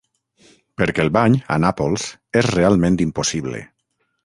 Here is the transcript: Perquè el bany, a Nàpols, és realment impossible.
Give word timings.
Perquè 0.81 1.03
el 1.03 1.11
bany, 1.17 1.35
a 1.55 1.59
Nàpols, 1.65 2.07
és 2.43 2.51
realment 2.57 2.99
impossible. 3.09 3.65